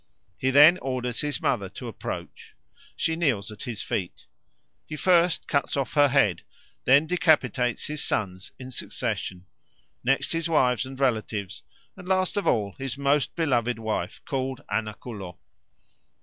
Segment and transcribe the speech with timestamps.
[0.35, 2.55] He then orders his mother to approach;
[2.95, 4.25] she kneels at his feet;
[4.87, 6.41] he first cuts off her head,
[6.85, 9.45] then decapitates his sons in succession,
[10.03, 11.61] next his wives and relatives,
[11.95, 15.37] and, last of all, his most beloved wife, called Anacullo.